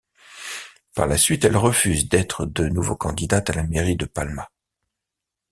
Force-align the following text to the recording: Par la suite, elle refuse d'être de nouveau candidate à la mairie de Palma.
Par 0.95 1.05
la 1.05 1.15
suite, 1.15 1.45
elle 1.45 1.57
refuse 1.57 2.09
d'être 2.09 2.47
de 2.47 2.67
nouveau 2.67 2.95
candidate 2.95 3.51
à 3.51 3.53
la 3.53 3.61
mairie 3.61 3.97
de 3.97 4.05
Palma. 4.05 4.49